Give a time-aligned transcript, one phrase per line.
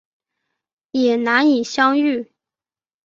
[0.93, 2.31] 也难以相遇